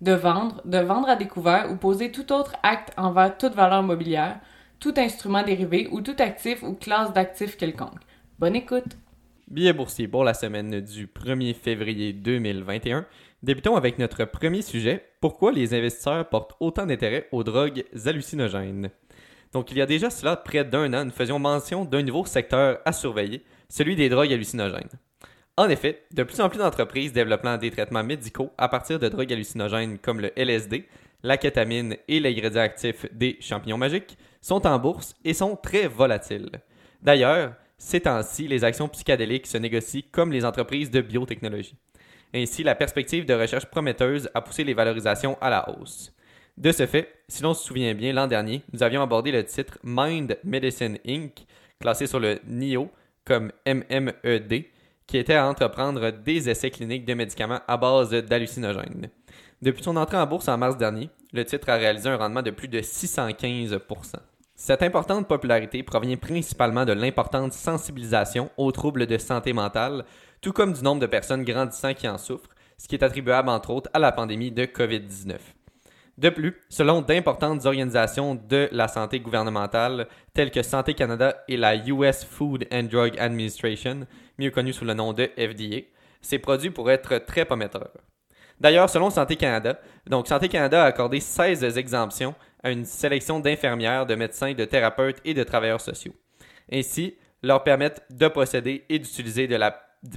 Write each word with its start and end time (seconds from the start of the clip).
de 0.00 0.12
vendre, 0.12 0.60
de 0.64 0.78
vendre 0.78 1.08
à 1.08 1.16
découvert 1.16 1.70
ou 1.70 1.76
poser 1.76 2.12
tout 2.12 2.32
autre 2.32 2.54
acte 2.62 2.92
envers 2.96 3.36
toute 3.36 3.54
valeur 3.54 3.82
mobilière, 3.82 4.40
tout 4.78 4.94
instrument 4.96 5.42
dérivé 5.42 5.88
ou 5.90 6.00
tout 6.00 6.16
actif 6.18 6.62
ou 6.62 6.74
classe 6.74 7.12
d'actifs 7.12 7.56
quelconque. 7.56 8.00
Bonne 8.38 8.56
écoute! 8.56 8.96
Billet 9.48 9.72
boursier 9.72 10.06
pour 10.06 10.24
la 10.24 10.34
semaine 10.34 10.80
du 10.80 11.06
1er 11.06 11.54
février 11.54 12.12
2021. 12.12 13.06
Débutons 13.42 13.76
avec 13.76 13.98
notre 13.98 14.24
premier 14.24 14.62
sujet. 14.62 15.04
Pourquoi 15.20 15.52
les 15.52 15.74
investisseurs 15.74 16.28
portent 16.28 16.56
autant 16.60 16.86
d'intérêt 16.86 17.28
aux 17.32 17.44
drogues 17.44 17.84
hallucinogènes? 18.04 18.90
Donc, 19.52 19.70
il 19.70 19.78
y 19.78 19.80
a 19.80 19.86
déjà 19.86 20.10
cela 20.10 20.36
près 20.36 20.64
d'un 20.64 20.92
an, 20.92 21.06
nous 21.06 21.10
faisions 21.10 21.38
mention 21.38 21.84
d'un 21.86 22.02
nouveau 22.02 22.26
secteur 22.26 22.80
à 22.84 22.92
surveiller, 22.92 23.42
celui 23.70 23.96
des 23.96 24.10
drogues 24.10 24.32
hallucinogènes. 24.32 24.97
En 25.58 25.68
effet, 25.70 26.04
de 26.12 26.22
plus 26.22 26.40
en 26.40 26.48
plus 26.48 26.60
d'entreprises 26.60 27.12
développant 27.12 27.56
des 27.56 27.72
traitements 27.72 28.04
médicaux 28.04 28.52
à 28.58 28.68
partir 28.68 29.00
de 29.00 29.08
drogues 29.08 29.32
hallucinogènes 29.32 29.98
comme 29.98 30.20
le 30.20 30.30
LSD, 30.36 30.86
la 31.24 31.36
kétamine 31.36 31.96
et 32.06 32.20
l'ingrédient 32.20 32.62
actif 32.62 33.06
des 33.12 33.36
champignons 33.40 33.76
magiques 33.76 34.16
sont 34.40 34.64
en 34.68 34.78
bourse 34.78 35.16
et 35.24 35.34
sont 35.34 35.56
très 35.56 35.88
volatiles. 35.88 36.52
D'ailleurs, 37.02 37.54
ces 37.76 38.02
temps-ci, 38.02 38.46
les 38.46 38.62
actions 38.62 38.86
psychédéliques 38.86 39.48
se 39.48 39.58
négocient 39.58 40.04
comme 40.12 40.30
les 40.30 40.44
entreprises 40.44 40.92
de 40.92 41.00
biotechnologie. 41.00 41.74
Ainsi, 42.32 42.62
la 42.62 42.76
perspective 42.76 43.26
de 43.26 43.34
recherche 43.34 43.66
prometteuse 43.66 44.30
a 44.34 44.42
poussé 44.42 44.62
les 44.62 44.74
valorisations 44.74 45.36
à 45.40 45.50
la 45.50 45.68
hausse. 45.70 46.14
De 46.56 46.70
ce 46.70 46.86
fait, 46.86 47.12
si 47.26 47.42
l'on 47.42 47.52
se 47.52 47.64
souvient 47.64 47.94
bien, 47.94 48.12
l'an 48.12 48.28
dernier, 48.28 48.62
nous 48.72 48.84
avions 48.84 49.02
abordé 49.02 49.32
le 49.32 49.42
titre 49.42 49.76
Mind 49.82 50.38
Medicine 50.44 50.98
Inc., 51.04 51.32
classé 51.80 52.06
sur 52.06 52.20
le 52.20 52.38
NIO 52.46 52.92
comme 53.24 53.50
MMED, 53.66 54.66
qui 55.08 55.16
était 55.16 55.34
à 55.34 55.48
entreprendre 55.48 56.10
des 56.10 56.48
essais 56.48 56.70
cliniques 56.70 57.06
de 57.06 57.14
médicaments 57.14 57.60
à 57.66 57.76
base 57.76 58.10
d'hallucinogènes. 58.10 59.08
Depuis 59.60 59.82
son 59.82 59.96
entrée 59.96 60.18
en 60.18 60.26
bourse 60.26 60.48
en 60.48 60.58
mars 60.58 60.76
dernier, 60.76 61.10
le 61.32 61.44
titre 61.44 61.70
a 61.70 61.74
réalisé 61.74 62.08
un 62.08 62.16
rendement 62.16 62.42
de 62.42 62.50
plus 62.50 62.68
de 62.68 62.80
615% 62.80 63.80
Cette 64.54 64.82
importante 64.82 65.26
popularité 65.26 65.82
provient 65.82 66.16
principalement 66.16 66.84
de 66.84 66.92
l'importante 66.92 67.54
sensibilisation 67.54 68.50
aux 68.58 68.70
troubles 68.70 69.06
de 69.06 69.18
santé 69.18 69.52
mentale, 69.54 70.04
tout 70.42 70.52
comme 70.52 70.74
du 70.74 70.82
nombre 70.82 71.00
de 71.00 71.06
personnes 71.06 71.42
grandissant 71.42 71.94
qui 71.94 72.06
en 72.06 72.18
souffrent, 72.18 72.50
ce 72.76 72.86
qui 72.86 72.94
est 72.94 73.02
attribuable 73.02 73.48
entre 73.48 73.70
autres 73.70 73.90
à 73.94 73.98
la 73.98 74.12
pandémie 74.12 74.52
de 74.52 74.66
COVID-19. 74.66 75.38
De 76.18 76.30
plus, 76.30 76.56
selon 76.68 77.00
d'importantes 77.00 77.64
organisations 77.64 78.34
de 78.34 78.68
la 78.72 78.88
santé 78.88 79.20
gouvernementale 79.20 80.08
telles 80.34 80.50
que 80.50 80.62
Santé 80.62 80.94
Canada 80.94 81.44
et 81.46 81.56
la 81.56 81.76
US 81.76 82.24
Food 82.24 82.66
and 82.72 82.88
Drug 82.90 83.16
Administration, 83.20 84.00
mieux 84.36 84.50
connue 84.50 84.72
sous 84.72 84.84
le 84.84 84.94
nom 84.94 85.12
de 85.12 85.30
FDA, 85.36 85.86
ces 86.20 86.40
produits 86.40 86.70
pourraient 86.70 86.94
être 86.94 87.18
très 87.18 87.44
prometteurs. 87.44 87.92
D'ailleurs, 88.58 88.90
selon 88.90 89.10
Santé 89.10 89.36
Canada, 89.36 89.78
donc 90.08 90.26
Santé 90.26 90.48
Canada 90.48 90.82
a 90.82 90.86
accordé 90.86 91.20
16 91.20 91.78
exemptions 91.78 92.34
à 92.64 92.72
une 92.72 92.84
sélection 92.84 93.38
d'infirmières, 93.38 94.04
de 94.04 94.16
médecins, 94.16 94.54
de 94.54 94.64
thérapeutes 94.64 95.20
et 95.24 95.34
de 95.34 95.44
travailleurs 95.44 95.80
sociaux. 95.80 96.14
Ainsi, 96.72 97.14
leur 97.44 97.62
permettent 97.62 98.02
de 98.10 98.26
posséder 98.26 98.84
et 98.88 98.98
d'utiliser 98.98 99.46
de 99.46 99.54
la 99.54 99.70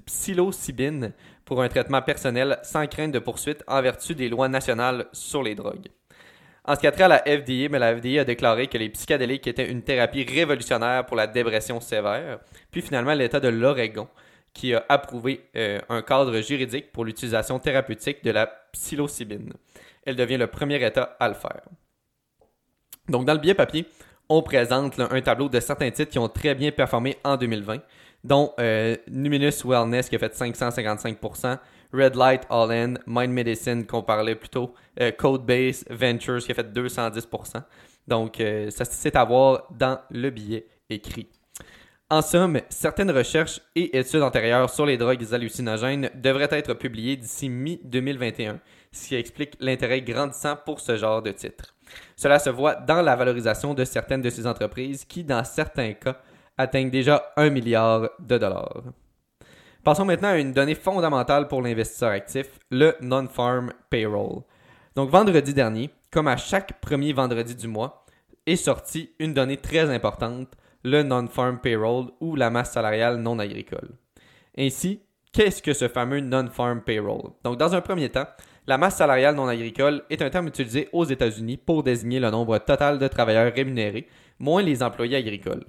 psilocybine 0.07 1.13
pour 1.51 1.61
un 1.61 1.67
traitement 1.67 2.01
personnel 2.01 2.59
sans 2.63 2.87
crainte 2.87 3.11
de 3.11 3.19
poursuite 3.19 3.61
en 3.67 3.81
vertu 3.81 4.15
des 4.15 4.29
lois 4.29 4.47
nationales 4.47 5.07
sur 5.11 5.43
les 5.43 5.53
drogues. 5.53 5.89
En 6.63 6.75
ce 6.75 6.79
qui 6.79 6.87
a 6.87 6.93
trait 6.93 7.03
à 7.03 7.07
la 7.09 7.17
FDA, 7.17 7.67
mais 7.69 7.77
la 7.77 7.93
FDA 7.93 8.21
a 8.21 8.23
déclaré 8.23 8.67
que 8.67 8.77
les 8.77 8.87
psychédéliques 8.87 9.47
étaient 9.47 9.69
une 9.69 9.81
thérapie 9.81 10.23
révolutionnaire 10.23 11.05
pour 11.05 11.17
la 11.17 11.27
dépression 11.27 11.81
sévère. 11.81 12.39
Puis 12.71 12.81
finalement, 12.81 13.13
l'État 13.13 13.41
de 13.41 13.49
l'Oregon 13.49 14.07
qui 14.53 14.73
a 14.73 14.85
approuvé 14.87 15.41
euh, 15.57 15.81
un 15.89 16.01
cadre 16.01 16.39
juridique 16.39 16.93
pour 16.93 17.03
l'utilisation 17.03 17.59
thérapeutique 17.59 18.23
de 18.23 18.31
la 18.31 18.47
psilocybine. 18.71 19.51
Elle 20.05 20.15
devient 20.15 20.37
le 20.37 20.47
premier 20.47 20.81
État 20.81 21.17
à 21.19 21.27
le 21.27 21.33
faire. 21.33 21.63
Donc 23.09 23.25
dans 23.25 23.33
le 23.33 23.39
billet 23.39 23.55
papier, 23.55 23.85
on 24.31 24.41
présente 24.41 24.97
un 24.97 25.21
tableau 25.21 25.49
de 25.49 25.59
certains 25.59 25.91
titres 25.91 26.09
qui 26.11 26.17
ont 26.17 26.29
très 26.29 26.55
bien 26.55 26.71
performé 26.71 27.17
en 27.25 27.35
2020 27.35 27.79
dont 28.23 28.53
euh, 28.59 28.95
Numinous 29.09 29.65
Wellness 29.65 30.07
qui 30.07 30.15
a 30.15 30.19
fait 30.19 30.33
555%, 30.33 31.57
Red 31.91 32.15
Light 32.15 32.43
All 32.49 32.71
In, 32.71 32.93
Mind 33.07 33.33
Medicine 33.33 33.85
qu'on 33.85 34.03
parlait 34.03 34.35
plus 34.35 34.47
tôt, 34.47 34.73
euh, 35.01 35.11
Codebase 35.11 35.83
Ventures 35.89 36.39
qui 36.39 36.51
a 36.51 36.55
fait 36.55 36.71
210%. 36.71 37.63
Donc, 38.07 38.39
euh, 38.39 38.69
ça 38.69 38.85
c'est 38.85 39.15
à 39.17 39.25
voir 39.25 39.67
dans 39.77 39.99
le 40.09 40.29
billet 40.29 40.65
écrit. 40.89 41.27
En 42.11 42.21
somme, 42.21 42.59
certaines 42.67 43.09
recherches 43.09 43.61
et 43.73 43.97
études 43.97 44.21
antérieures 44.21 44.69
sur 44.69 44.85
les 44.85 44.97
drogues 44.97 45.33
hallucinogènes 45.33 46.09
devraient 46.13 46.49
être 46.51 46.73
publiées 46.73 47.15
d'ici 47.15 47.47
mi-2021, 47.47 48.57
ce 48.91 49.07
qui 49.07 49.15
explique 49.15 49.55
l'intérêt 49.61 50.01
grandissant 50.01 50.57
pour 50.57 50.81
ce 50.81 50.97
genre 50.97 51.21
de 51.21 51.31
titre. 51.31 51.73
Cela 52.17 52.37
se 52.39 52.49
voit 52.49 52.75
dans 52.75 53.01
la 53.01 53.15
valorisation 53.15 53.73
de 53.73 53.85
certaines 53.85 54.21
de 54.21 54.29
ces 54.29 54.45
entreprises 54.45 55.05
qui, 55.05 55.23
dans 55.23 55.45
certains 55.45 55.93
cas, 55.93 56.17
atteignent 56.57 56.89
déjà 56.89 57.31
1 57.37 57.49
milliard 57.49 58.09
de 58.19 58.37
dollars. 58.37 58.83
Passons 59.81 60.03
maintenant 60.03 60.31
à 60.31 60.37
une 60.37 60.51
donnée 60.51 60.75
fondamentale 60.75 61.47
pour 61.47 61.61
l'investisseur 61.61 62.11
actif, 62.11 62.59
le 62.71 62.93
non-farm 62.99 63.71
payroll. 63.89 64.41
Donc 64.97 65.09
vendredi 65.11 65.53
dernier, 65.53 65.89
comme 66.11 66.27
à 66.27 66.35
chaque 66.35 66.81
premier 66.81 67.13
vendredi 67.13 67.55
du 67.55 67.69
mois, 67.69 68.03
est 68.45 68.57
sortie 68.57 69.11
une 69.17 69.33
donnée 69.33 69.55
très 69.55 69.89
importante, 69.89 70.49
le 70.83 71.03
non-farm 71.03 71.59
payroll 71.59 72.07
ou 72.19 72.35
la 72.35 72.49
masse 72.49 72.71
salariale 72.71 73.17
non 73.17 73.39
agricole. 73.39 73.89
Ainsi, 74.57 75.01
qu'est-ce 75.31 75.61
que 75.61 75.73
ce 75.73 75.87
fameux 75.87 76.19
non-farm 76.19 76.81
payroll? 76.81 77.31
Donc 77.43 77.57
dans 77.57 77.73
un 77.75 77.81
premier 77.81 78.09
temps, 78.09 78.27
la 78.67 78.77
masse 78.77 78.97
salariale 78.97 79.35
non 79.35 79.47
agricole 79.47 80.03
est 80.09 80.21
un 80.21 80.29
terme 80.29 80.47
utilisé 80.47 80.89
aux 80.93 81.05
États-Unis 81.05 81.57
pour 81.57 81.83
désigner 81.83 82.19
le 82.19 82.29
nombre 82.29 82.57
total 82.57 82.99
de 82.99 83.07
travailleurs 83.07 83.53
rémunérés, 83.53 84.07
moins 84.39 84.61
les 84.61 84.83
employés 84.83 85.17
agricoles 85.17 85.65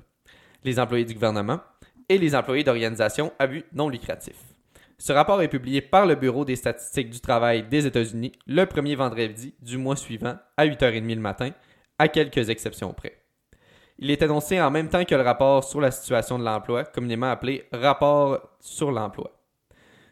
les 0.64 0.78
employés 0.78 1.04
du 1.04 1.14
gouvernement 1.14 1.60
et 2.08 2.18
les 2.18 2.34
employés 2.34 2.64
d'organisations 2.64 3.32
à 3.38 3.46
but 3.46 3.66
non 3.72 3.88
lucratif. 3.88 4.36
Ce 4.98 5.12
rapport 5.12 5.42
est 5.42 5.48
publié 5.48 5.80
par 5.80 6.06
le 6.06 6.14
Bureau 6.14 6.44
des 6.44 6.56
statistiques 6.56 7.10
du 7.10 7.20
travail 7.20 7.64
des 7.68 7.86
États-Unis 7.86 8.32
le 8.46 8.66
premier 8.66 8.94
vendredi 8.94 9.54
du 9.60 9.78
mois 9.78 9.96
suivant 9.96 10.36
à 10.56 10.66
8h30 10.66 11.14
le 11.14 11.20
matin, 11.20 11.50
à 11.98 12.08
quelques 12.08 12.50
exceptions 12.50 12.92
près. 12.92 13.21
Il 14.04 14.10
est 14.10 14.20
annoncé 14.20 14.60
en 14.60 14.68
même 14.68 14.88
temps 14.88 15.04
que 15.04 15.14
le 15.14 15.22
rapport 15.22 15.62
sur 15.62 15.80
la 15.80 15.92
situation 15.92 16.36
de 16.36 16.42
l'emploi, 16.42 16.82
communément 16.82 17.30
appelé 17.30 17.68
rapport 17.72 18.40
sur 18.58 18.90
l'emploi. 18.90 19.30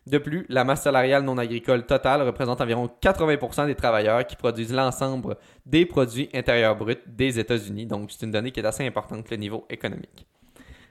De 0.06 0.18
plus, 0.18 0.46
la 0.48 0.62
masse 0.62 0.82
salariale 0.82 1.24
non 1.24 1.36
agricole 1.38 1.84
totale 1.84 2.22
représente 2.22 2.60
environ 2.60 2.88
80% 3.02 3.66
des 3.66 3.74
travailleurs 3.74 4.24
qui 4.24 4.36
produisent 4.36 4.72
l'ensemble 4.72 5.36
des 5.66 5.86
produits 5.86 6.28
intérieurs 6.32 6.76
bruts 6.76 7.02
des 7.04 7.40
États-Unis, 7.40 7.86
donc 7.86 8.12
c'est 8.12 8.24
une 8.24 8.30
donnée 8.30 8.52
qui 8.52 8.60
est 8.60 8.64
assez 8.64 8.86
importante 8.86 9.28
le 9.28 9.36
niveau 9.36 9.66
économique. 9.68 10.24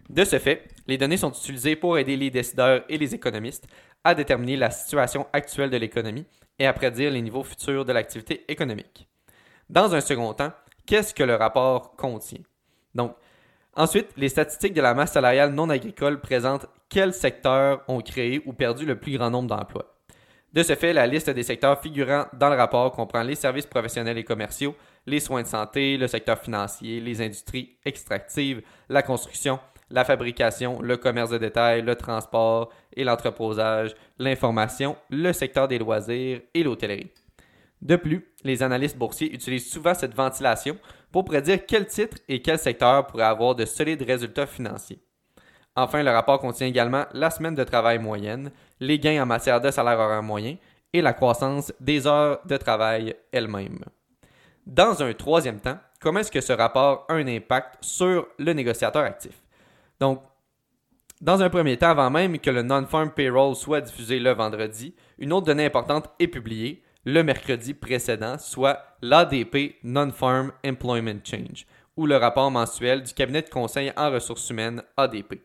De 0.09 0.25
ce 0.25 0.37
fait, 0.37 0.67
les 0.85 0.97
données 0.97 1.15
sont 1.15 1.31
utilisées 1.31 1.77
pour 1.77 1.97
aider 1.97 2.17
les 2.17 2.31
décideurs 2.31 2.83
et 2.89 2.97
les 2.97 3.15
économistes 3.15 3.69
à 4.03 4.13
déterminer 4.13 4.57
la 4.57 4.71
situation 4.71 5.25
actuelle 5.31 5.69
de 5.69 5.77
l'économie 5.77 6.25
et 6.59 6.67
à 6.67 6.73
prédire 6.73 7.11
les 7.11 7.21
niveaux 7.21 7.43
futurs 7.43 7.85
de 7.85 7.93
l'activité 7.93 8.43
économique. 8.51 9.07
Dans 9.69 9.95
un 9.95 10.01
second 10.01 10.33
temps, 10.33 10.51
qu'est-ce 10.85 11.13
que 11.13 11.23
le 11.23 11.35
rapport 11.35 11.95
contient? 11.95 12.41
Donc, 12.95 13.15
ensuite, 13.75 14.09
les 14.17 14.29
statistiques 14.29 14.73
de 14.73 14.81
la 14.81 14.93
masse 14.93 15.13
salariale 15.13 15.53
non 15.53 15.69
agricole 15.69 16.19
présentent 16.19 16.67
quels 16.89 17.13
secteurs 17.13 17.83
ont 17.87 18.01
créé 18.01 18.41
ou 18.45 18.53
perdu 18.53 18.85
le 18.85 18.99
plus 18.99 19.17
grand 19.17 19.29
nombre 19.29 19.55
d'emplois. 19.55 19.95
De 20.51 20.63
ce 20.63 20.73
fait, 20.73 20.93
la 20.93 21.05
liste 21.05 21.29
des 21.29 21.43
secteurs 21.43 21.79
figurant 21.79 22.25
dans 22.33 22.49
le 22.49 22.55
rapport 22.55 22.91
comprend 22.91 23.21
les 23.21 23.35
services 23.35 23.67
professionnels 23.67 24.17
et 24.17 24.23
commerciaux, 24.23 24.75
les 25.05 25.19
soins 25.19 25.43
de 25.43 25.47
santé, 25.47 25.95
le 25.95 26.07
secteur 26.07 26.39
financier, 26.39 26.99
les 26.99 27.21
industries 27.21 27.77
extractives, 27.85 28.63
la 28.89 29.03
construction, 29.03 29.59
la 29.91 30.05
fabrication, 30.05 30.81
le 30.81 30.97
commerce 30.97 31.29
de 31.29 31.37
détail, 31.37 31.83
le 31.83 31.95
transport 31.95 32.71
et 32.95 33.03
l'entreposage, 33.03 33.95
l'information, 34.17 34.95
le 35.11 35.33
secteur 35.33 35.67
des 35.67 35.77
loisirs 35.77 36.41
et 36.53 36.63
l'hôtellerie. 36.63 37.11
De 37.81 37.95
plus, 37.95 38.25
les 38.43 38.61
analystes 38.61 38.97
boursiers 38.97 39.33
utilisent 39.33 39.71
souvent 39.71 39.93
cette 39.93 40.13
ventilation 40.13 40.77
pour 41.11 41.25
prédire 41.25 41.65
quel 41.65 41.87
titre 41.87 42.17
et 42.27 42.41
quel 42.41 42.59
secteur 42.59 43.07
pourrait 43.07 43.23
avoir 43.23 43.55
de 43.55 43.65
solides 43.65 44.01
résultats 44.01 44.47
financiers. 44.47 44.99
Enfin, 45.75 46.03
le 46.03 46.11
rapport 46.11 46.39
contient 46.39 46.67
également 46.67 47.05
la 47.13 47.29
semaine 47.29 47.55
de 47.55 47.63
travail 47.63 47.99
moyenne, 47.99 48.51
les 48.79 48.99
gains 48.99 49.23
en 49.23 49.25
matière 49.25 49.61
de 49.61 49.71
salaire 49.71 49.99
horaire 49.99 50.23
moyen 50.23 50.57
et 50.91 51.01
la 51.01 51.13
croissance 51.13 51.71
des 51.79 52.05
heures 52.05 52.41
de 52.45 52.57
travail 52.57 53.15
elles-mêmes. 53.31 53.85
Dans 54.65 55.01
un 55.01 55.13
troisième 55.13 55.61
temps, 55.61 55.77
comment 56.01 56.19
est-ce 56.19 56.31
que 56.31 56.41
ce 56.41 56.53
rapport 56.53 57.05
a 57.07 57.13
un 57.13 57.27
impact 57.27 57.77
sur 57.81 58.27
le 58.37 58.53
négociateur 58.53 59.03
actif? 59.03 59.41
Donc, 59.99 60.21
dans 61.21 61.41
un 61.41 61.49
premier 61.49 61.77
temps, 61.77 61.89
avant 61.89 62.09
même 62.09 62.39
que 62.39 62.49
le 62.49 62.61
non-farm 62.61 63.11
payroll 63.11 63.55
soit 63.55 63.81
diffusé 63.81 64.19
le 64.19 64.31
vendredi, 64.31 64.95
une 65.17 65.33
autre 65.33 65.47
donnée 65.47 65.65
importante 65.65 66.09
est 66.19 66.27
publiée 66.27 66.83
le 67.09 67.23
mercredi 67.23 67.73
précédent, 67.73 68.37
soit 68.37 68.97
l'ADP 69.01 69.77
Non-Farm 69.83 70.51
Employment 70.63 71.19
Change, 71.23 71.65
ou 71.97 72.05
le 72.05 72.17
rapport 72.17 72.51
mensuel 72.51 73.01
du 73.01 73.13
cabinet 73.13 73.41
de 73.41 73.49
conseil 73.49 73.91
en 73.97 74.11
ressources 74.11 74.47
humaines 74.51 74.83
ADP. 74.95 75.41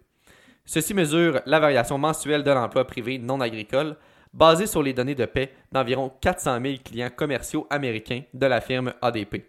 Ceci 0.67 0.93
mesure 0.93 1.41
la 1.47 1.61
variation 1.61 1.97
mensuelle 1.97 2.43
de 2.43 2.51
l'emploi 2.51 2.87
privé 2.87 3.19
non 3.19 3.41
agricole 3.41 3.97
basé 4.35 4.67
sur 4.67 4.83
les 4.83 4.93
données 4.93 5.15
de 5.15 5.25
paix 5.25 5.55
d'environ 5.73 6.13
400 6.21 6.61
000 6.63 6.75
clients 6.85 7.11
commerciaux 7.15 7.67
américains 7.71 8.23
de 8.35 8.47
la 8.47 8.61
firme 8.61 8.93
ADP. 9.01 9.47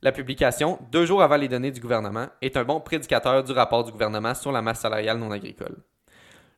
La 0.00 0.12
publication, 0.12 0.78
deux 0.90 1.04
jours 1.04 1.22
avant 1.22 1.36
les 1.36 1.48
données 1.48 1.70
du 1.70 1.80
gouvernement, 1.80 2.28
est 2.40 2.56
un 2.56 2.64
bon 2.64 2.80
prédicateur 2.80 3.44
du 3.44 3.52
rapport 3.52 3.84
du 3.84 3.92
gouvernement 3.92 4.34
sur 4.34 4.52
la 4.52 4.62
masse 4.62 4.80
salariale 4.80 5.18
non 5.18 5.30
agricole. 5.30 5.76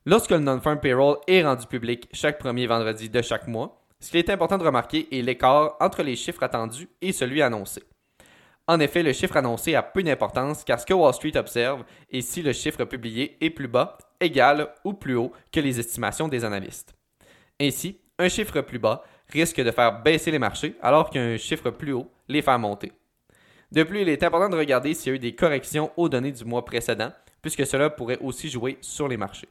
Lorsque 0.04 0.30
le 0.30 0.38
non-farm 0.38 0.78
payroll 0.78 1.18
est 1.26 1.44
rendu 1.44 1.66
public 1.66 2.08
chaque 2.12 2.38
premier 2.38 2.68
vendredi 2.68 3.08
de 3.08 3.22
chaque 3.22 3.48
mois, 3.48 3.85
ce 4.00 4.10
qui 4.10 4.18
est 4.18 4.30
important 4.30 4.58
de 4.58 4.64
remarquer 4.64 5.08
est 5.10 5.22
l'écart 5.22 5.76
entre 5.80 6.02
les 6.02 6.16
chiffres 6.16 6.42
attendus 6.42 6.88
et 7.00 7.12
celui 7.12 7.42
annoncé. 7.42 7.82
En 8.68 8.80
effet, 8.80 9.02
le 9.02 9.12
chiffre 9.12 9.36
annoncé 9.36 9.74
a 9.74 9.82
peu 9.82 10.02
d'importance 10.02 10.64
car 10.64 10.80
ce 10.80 10.86
que 10.86 10.94
Wall 10.94 11.14
Street 11.14 11.36
observe 11.36 11.84
est 12.10 12.20
si 12.20 12.42
le 12.42 12.52
chiffre 12.52 12.84
publié 12.84 13.36
est 13.40 13.50
plus 13.50 13.68
bas, 13.68 13.96
égal 14.20 14.68
ou 14.84 14.92
plus 14.92 15.14
haut 15.14 15.32
que 15.52 15.60
les 15.60 15.78
estimations 15.78 16.28
des 16.28 16.44
analystes. 16.44 16.94
Ainsi, 17.60 18.00
un 18.18 18.28
chiffre 18.28 18.60
plus 18.62 18.78
bas 18.78 19.04
risque 19.28 19.60
de 19.60 19.70
faire 19.70 20.02
baisser 20.02 20.30
les 20.30 20.38
marchés 20.38 20.74
alors 20.82 21.10
qu'un 21.10 21.36
chiffre 21.36 21.70
plus 21.70 21.92
haut 21.92 22.10
les 22.28 22.42
fait 22.42 22.58
monter. 22.58 22.92
De 23.72 23.82
plus, 23.82 24.02
il 24.02 24.08
est 24.08 24.22
important 24.22 24.48
de 24.48 24.56
regarder 24.56 24.94
s'il 24.94 25.10
y 25.10 25.12
a 25.12 25.16
eu 25.16 25.18
des 25.18 25.34
corrections 25.34 25.90
aux 25.96 26.08
données 26.08 26.32
du 26.32 26.44
mois 26.44 26.64
précédent, 26.64 27.12
puisque 27.42 27.66
cela 27.66 27.90
pourrait 27.90 28.18
aussi 28.20 28.48
jouer 28.48 28.78
sur 28.80 29.08
les 29.08 29.16
marchés. 29.16 29.48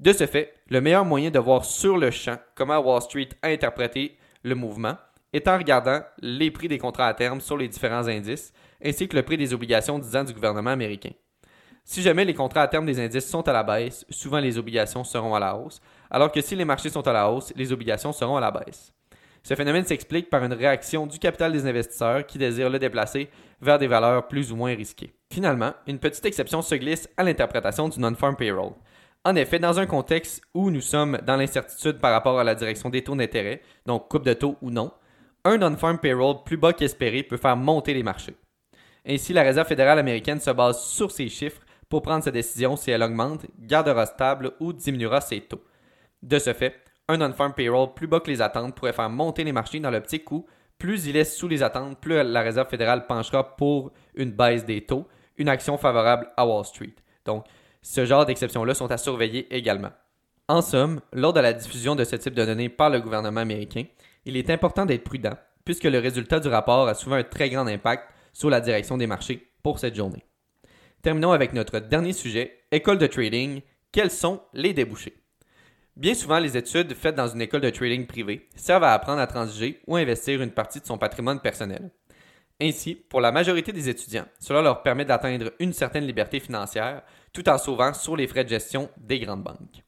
De 0.00 0.12
ce 0.12 0.26
fait, 0.26 0.54
le 0.68 0.80
meilleur 0.80 1.04
moyen 1.04 1.30
de 1.30 1.38
voir 1.38 1.64
sur 1.64 1.96
le 1.96 2.10
champ 2.10 2.36
comment 2.56 2.78
Wall 2.78 3.02
Street 3.02 3.28
a 3.42 3.48
interprété 3.48 4.18
le 4.42 4.54
mouvement 4.54 4.96
est 5.32 5.46
en 5.48 5.56
regardant 5.56 6.00
les 6.20 6.50
prix 6.50 6.68
des 6.68 6.78
contrats 6.78 7.06
à 7.06 7.14
terme 7.14 7.40
sur 7.40 7.56
les 7.56 7.68
différents 7.68 8.06
indices, 8.08 8.52
ainsi 8.84 9.08
que 9.08 9.16
le 9.16 9.22
prix 9.22 9.36
des 9.36 9.54
obligations 9.54 9.98
10 9.98 10.16
ans 10.16 10.24
du 10.24 10.32
gouvernement 10.32 10.70
américain. 10.70 11.12
Si 11.84 12.02
jamais 12.02 12.24
les 12.24 12.34
contrats 12.34 12.62
à 12.62 12.68
terme 12.68 12.86
des 12.86 12.98
indices 12.98 13.28
sont 13.28 13.46
à 13.46 13.52
la 13.52 13.62
baisse, 13.62 14.06
souvent 14.10 14.40
les 14.40 14.58
obligations 14.58 15.04
seront 15.04 15.34
à 15.34 15.40
la 15.40 15.56
hausse, 15.56 15.80
alors 16.10 16.32
que 16.32 16.40
si 16.40 16.56
les 16.56 16.64
marchés 16.64 16.88
sont 16.88 17.06
à 17.06 17.12
la 17.12 17.30
hausse, 17.30 17.52
les 17.54 17.72
obligations 17.72 18.12
seront 18.12 18.36
à 18.36 18.40
la 18.40 18.50
baisse. 18.50 18.92
Ce 19.42 19.54
phénomène 19.54 19.84
s'explique 19.84 20.30
par 20.30 20.42
une 20.42 20.54
réaction 20.54 21.06
du 21.06 21.18
capital 21.18 21.52
des 21.52 21.66
investisseurs 21.66 22.24
qui 22.24 22.38
désirent 22.38 22.70
le 22.70 22.78
déplacer 22.78 23.28
vers 23.60 23.78
des 23.78 23.86
valeurs 23.86 24.26
plus 24.26 24.50
ou 24.50 24.56
moins 24.56 24.74
risquées. 24.74 25.14
Finalement, 25.30 25.74
une 25.86 25.98
petite 25.98 26.24
exception 26.24 26.62
se 26.62 26.74
glisse 26.74 27.08
à 27.16 27.22
l'interprétation 27.22 27.88
du 27.88 28.00
non-farm 28.00 28.36
payroll. 28.36 28.72
En 29.26 29.36
effet, 29.36 29.58
dans 29.58 29.80
un 29.80 29.86
contexte 29.86 30.42
où 30.52 30.70
nous 30.70 30.82
sommes 30.82 31.18
dans 31.26 31.36
l'incertitude 31.36 31.98
par 31.98 32.12
rapport 32.12 32.38
à 32.38 32.44
la 32.44 32.54
direction 32.54 32.90
des 32.90 33.02
taux 33.02 33.16
d'intérêt, 33.16 33.62
donc 33.86 34.08
coupe 34.08 34.24
de 34.24 34.34
taux 34.34 34.56
ou 34.60 34.70
non, 34.70 34.92
un 35.44 35.56
non-farm 35.56 35.98
payroll 35.98 36.42
plus 36.44 36.58
bas 36.58 36.74
qu'espéré 36.74 37.22
peut 37.22 37.38
faire 37.38 37.56
monter 37.56 37.94
les 37.94 38.02
marchés. 38.02 38.36
Ainsi, 39.06 39.32
la 39.32 39.42
Réserve 39.42 39.66
fédérale 39.66 39.98
américaine 39.98 40.40
se 40.40 40.50
base 40.50 40.82
sur 40.84 41.10
ces 41.10 41.30
chiffres 41.30 41.62
pour 41.88 42.02
prendre 42.02 42.22
sa 42.22 42.30
décision 42.30 42.76
si 42.76 42.90
elle 42.90 43.02
augmente, 43.02 43.46
gardera 43.58 44.04
stable 44.04 44.52
ou 44.60 44.74
diminuera 44.74 45.22
ses 45.22 45.40
taux. 45.40 45.64
De 46.22 46.38
ce 46.38 46.52
fait, 46.52 46.74
un 47.08 47.16
non-farm 47.16 47.54
payroll 47.54 47.94
plus 47.94 48.06
bas 48.06 48.20
que 48.20 48.30
les 48.30 48.42
attentes 48.42 48.74
pourrait 48.74 48.92
faire 48.92 49.10
monter 49.10 49.42
les 49.44 49.52
marchés 49.52 49.80
dans 49.80 49.90
petit 50.02 50.22
coup. 50.22 50.46
Plus 50.78 51.06
il 51.06 51.16
est 51.16 51.24
sous 51.24 51.48
les 51.48 51.62
attentes, 51.62 51.98
plus 51.98 52.22
la 52.22 52.42
Réserve 52.42 52.68
fédérale 52.68 53.06
penchera 53.06 53.56
pour 53.56 53.92
une 54.14 54.32
baisse 54.32 54.66
des 54.66 54.84
taux, 54.84 55.06
une 55.38 55.48
action 55.48 55.78
favorable 55.78 56.30
à 56.36 56.46
Wall 56.46 56.64
Street. 56.64 56.94
Donc, 57.24 57.46
ce 57.84 58.06
genre 58.06 58.24
d'exceptions-là 58.24 58.74
sont 58.74 58.90
à 58.90 58.96
surveiller 58.96 59.54
également. 59.54 59.90
En 60.48 60.62
somme, 60.62 61.00
lors 61.12 61.34
de 61.34 61.40
la 61.40 61.52
diffusion 61.52 61.94
de 61.94 62.04
ce 62.04 62.16
type 62.16 62.34
de 62.34 62.44
données 62.44 62.70
par 62.70 62.88
le 62.88 63.00
gouvernement 63.00 63.42
américain, 63.42 63.84
il 64.24 64.38
est 64.38 64.48
important 64.48 64.86
d'être 64.86 65.04
prudent, 65.04 65.36
puisque 65.66 65.84
le 65.84 65.98
résultat 65.98 66.40
du 66.40 66.48
rapport 66.48 66.88
a 66.88 66.94
souvent 66.94 67.16
un 67.16 67.22
très 67.22 67.50
grand 67.50 67.66
impact 67.66 68.08
sur 68.32 68.48
la 68.48 68.62
direction 68.62 68.96
des 68.96 69.06
marchés 69.06 69.50
pour 69.62 69.78
cette 69.78 69.94
journée. 69.94 70.24
Terminons 71.02 71.32
avec 71.32 71.52
notre 71.52 71.78
dernier 71.78 72.14
sujet, 72.14 72.64
école 72.72 72.98
de 72.98 73.06
trading. 73.06 73.60
Quels 73.92 74.10
sont 74.10 74.40
les 74.54 74.72
débouchés? 74.72 75.14
Bien 75.94 76.14
souvent, 76.14 76.38
les 76.38 76.56
études 76.56 76.94
faites 76.94 77.14
dans 77.14 77.28
une 77.28 77.42
école 77.42 77.60
de 77.60 77.70
trading 77.70 78.06
privée 78.06 78.48
servent 78.56 78.84
à 78.84 78.94
apprendre 78.94 79.20
à 79.20 79.26
transiger 79.26 79.82
ou 79.86 79.96
investir 79.96 80.40
une 80.40 80.50
partie 80.52 80.80
de 80.80 80.86
son 80.86 80.96
patrimoine 80.96 81.40
personnel. 81.40 81.90
Ainsi, 82.60 82.94
pour 82.94 83.20
la 83.20 83.32
majorité 83.32 83.72
des 83.72 83.88
étudiants, 83.88 84.26
cela 84.38 84.62
leur 84.62 84.82
permet 84.82 85.04
d'atteindre 85.04 85.52
une 85.58 85.72
certaine 85.72 86.06
liberté 86.06 86.38
financière 86.38 87.02
tout 87.32 87.48
en 87.48 87.58
sauvant 87.58 87.92
sur 87.92 88.16
les 88.16 88.28
frais 88.28 88.44
de 88.44 88.48
gestion 88.48 88.88
des 88.96 89.18
grandes 89.18 89.42
banques. 89.42 89.82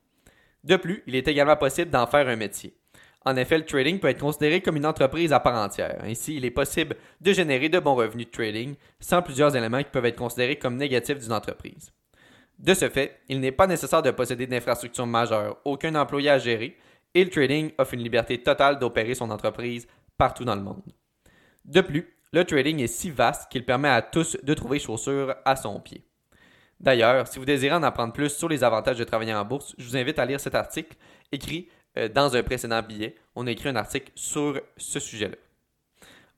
De 0.65 0.77
plus, 0.77 1.05
il 1.07 1.15
est 1.15 1.29
également 1.29 1.57
possible 1.57 1.91
d'en 1.91 2.09
faire 2.09 2.29
un 2.29 2.35
métier. 2.37 2.77
En 3.25 3.37
effet, 3.37 3.59
le 3.59 3.65
trading 3.65 3.99
peut 3.99 4.09
être 4.09 4.21
considéré 4.21 4.61
comme 4.61 4.77
une 4.77 4.87
entreprise 4.87 5.33
à 5.33 5.41
part 5.41 5.57
entière. 5.57 5.99
Ainsi, 6.05 6.37
il 6.37 6.45
est 6.45 6.51
possible 6.51 6.97
de 7.21 7.33
générer 7.33 7.69
de 7.69 7.79
bons 7.79 7.95
revenus 7.95 8.27
de 8.27 8.31
trading 8.31 8.75
sans 9.01 9.23
plusieurs 9.23 9.55
éléments 9.55 9.83
qui 9.83 9.91
peuvent 9.91 10.07
être 10.07 10.17
considérés 10.17 10.57
comme 10.57 10.77
négatifs 10.77 11.19
d'une 11.19 11.33
entreprise. 11.33 11.93
De 12.59 12.73
ce 12.75 12.89
fait, 12.89 13.21
il 13.29 13.41
n'est 13.41 13.53
pas 13.53 13.67
nécessaire 13.67 14.03
de 14.03 14.11
posséder 14.11 14.47
d'infrastructures 14.47 15.07
majeures, 15.07 15.59
aucun 15.65 15.95
employé 15.95 16.31
à 16.31 16.39
gérer, 16.39 16.77
et 17.15 17.25
le 17.25 17.31
trading 17.31 17.71
offre 17.79 17.95
une 17.95 18.03
liberté 18.03 18.43
totale 18.43 18.79
d'opérer 18.79 19.15
son 19.15 19.31
entreprise 19.31 19.87
partout 20.17 20.45
dans 20.45 20.55
le 20.55 20.62
monde. 20.62 20.93
De 21.65 21.81
plus, 21.81 22.16
le 22.32 22.44
trading 22.44 22.81
est 22.81 22.87
si 22.87 23.11
vaste 23.11 23.50
qu'il 23.50 23.64
permet 23.64 23.88
à 23.88 24.02
tous 24.02 24.37
de 24.43 24.55
trouver 24.55 24.78
chaussures 24.78 25.34
à 25.44 25.56
son 25.56 25.81
pied. 25.81 26.05
D'ailleurs, 26.81 27.26
si 27.26 27.38
vous 27.38 27.44
désirez 27.44 27.75
en 27.75 27.82
apprendre 27.82 28.12
plus 28.12 28.28
sur 28.28 28.49
les 28.49 28.62
avantages 28.62 28.99
de 28.99 29.05
travailler 29.05 29.34
en 29.34 29.44
bourse, 29.44 29.75
je 29.78 29.88
vous 29.88 29.96
invite 29.96 30.19
à 30.19 30.26
lire 30.26 30.40
cet 30.40 30.55
article 30.55 30.96
écrit 31.32 31.69
euh, 31.96 32.08
dans 32.08 32.37
un 32.37 32.43
précédent 32.43 32.82
billet. 32.82 33.14
On 33.34 33.46
a 33.46 33.50
écrit 33.50 33.70
un 33.70 33.76
article 33.76 34.12
sur 34.14 34.61
ce 34.76 35.00
sujet-là. 35.00 35.37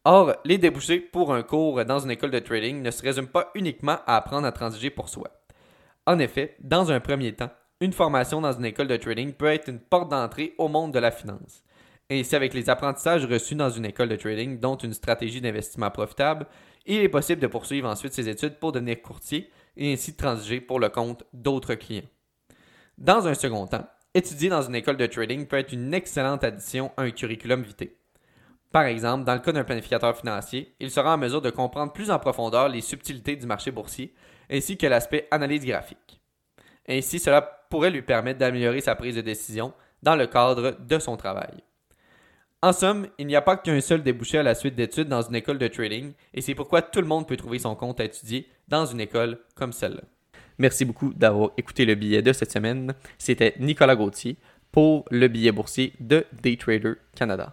Or, 0.05 0.37
les 0.45 0.59
débouchés 0.59 1.01
pour 1.01 1.35
un 1.35 1.43
cours 1.43 1.85
dans 1.85 1.99
une 1.99 2.13
école 2.13 2.31
de 2.31 2.39
trading 2.39 2.81
ne 2.83 2.91
se 2.91 3.03
résument 3.03 3.27
pas 3.27 3.51
uniquement 3.55 3.99
à 4.07 4.17
apprendre 4.17 4.47
à 4.47 4.53
transiger 4.53 4.91
pour 4.91 5.09
soi. 5.09 5.29
En 6.07 6.19
effet, 6.19 6.57
dans 6.61 6.91
un 6.91 7.01
premier 7.01 7.35
temps, 7.35 7.51
une 7.81 7.93
formation 7.93 8.41
dans 8.41 8.53
une 8.53 8.65
école 8.65 8.89
de 8.89 8.97
trading 8.97 9.33
peut 9.33 9.47
être 9.47 9.69
une 9.69 9.81
porte 9.81 10.09
d'entrée 10.11 10.55
au 10.59 10.69
monde 10.69 10.93
de 10.93 10.99
la 10.99 11.11
finance. 11.11 11.63
Ainsi, 12.11 12.35
avec 12.35 12.55
les 12.55 12.71
apprentissages 12.71 13.27
reçus 13.27 13.55
dans 13.55 13.69
une 13.69 13.85
école 13.85 14.09
de 14.09 14.17
trading, 14.17 14.59
dont 14.59 14.77
une 14.77 14.95
stratégie 14.95 15.43
d'investissement 15.43 15.91
profitable, 15.91 16.47
il 16.87 17.01
est 17.01 17.09
possible 17.11 17.43
de 17.43 17.47
poursuivre 17.47 17.87
ensuite 17.87 18.15
ses 18.15 18.31
études 18.31 18.59
pour 18.59 18.73
devenir 18.73 19.03
courtier 19.03 19.51
et 19.77 19.93
ainsi 19.93 20.17
transiger 20.17 20.63
pour 20.63 20.81
le 20.81 20.89
compte 20.89 21.25
d'autres 21.35 21.75
clients. 21.75 22.09
Dans 22.97 23.29
un 23.29 23.35
second 23.35 23.67
temps, 23.67 23.87
étudier 24.15 24.49
dans 24.49 24.63
une 24.63 24.75
école 24.75 24.97
de 24.97 25.05
trading 25.05 25.47
peut 25.47 25.59
être 25.59 25.73
une 25.73 25.93
excellente 25.93 26.45
addition 26.45 26.93
à 26.97 27.03
un 27.03 27.11
curriculum 27.11 27.63
vitae. 27.63 27.91
Par 28.73 28.85
exemple, 28.85 29.25
dans 29.25 29.35
le 29.35 29.41
cas 29.41 29.53
d'un 29.53 29.65
planificateur 29.65 30.17
financier, 30.17 30.75
il 30.81 30.91
sera 30.91 31.15
en 31.15 31.19
mesure 31.19 31.43
de 31.43 31.51
comprendre 31.51 31.93
plus 31.93 32.11
en 32.11 32.19
profondeur 32.19 32.71
les 32.71 32.81
subtilités 32.81 33.37
du 33.37 33.47
marché 33.47 33.71
boursier 33.71 34.15
ainsi 34.51 34.79
que 34.79 34.87
l'aspect 34.87 35.29
analyse 35.31 35.65
graphique. 35.65 36.23
Ainsi, 36.89 37.19
cela 37.19 37.43
pourrait 37.43 37.91
lui 37.91 38.03
permettre 38.03 38.39
d'améliorer 38.39 38.81
sa 38.81 38.95
prise 38.95 39.17
de 39.17 39.21
décision 39.21 39.75
dans 40.03 40.17
le 40.17 40.27
cadre 40.27 40.77
de 40.81 40.99
son 40.99 41.19
travail. 41.19 41.63
En 42.61 42.73
somme, 42.73 43.07
il 43.19 43.29
n'y 43.29 43.37
a 43.37 43.41
pas 43.41 43.57
qu'un 43.57 43.81
seul 43.81 44.03
débouché 44.03 44.37
à 44.37 44.43
la 44.43 44.57
suite 44.57 44.75
d'études 44.75 45.07
dans 45.07 45.23
une 45.23 45.37
école 45.37 45.59
de 45.59 45.69
trading, 45.69 46.13
et 46.35 46.41
c'est 46.41 46.57
pourquoi 46.57 46.83
tout 46.83 47.01
le 47.01 47.07
monde 47.07 47.29
peut 47.29 47.37
trouver 47.37 47.61
son 47.61 47.77
compte 47.77 48.01
à 48.01 48.05
étudier 48.05 48.49
dans 48.67 48.85
une 48.85 49.01
école 49.01 49.39
comme 49.55 49.73
celle-là. 49.73 50.03
Merci 50.59 50.85
beaucoup 50.85 51.15
d'avoir 51.15 51.53
écouté 51.57 51.85
le 51.85 51.95
billet 51.95 52.21
de 52.21 52.33
cette 52.33 52.51
semaine. 52.51 52.95
C'était 53.17 53.55
Nicolas 53.61 53.95
Gauthier 53.95 54.39
pour 54.73 55.05
le 55.13 55.29
billet 55.29 55.53
boursier 55.53 55.93
de 56.01 56.27
Daytrader 56.43 56.95
Canada. 57.15 57.47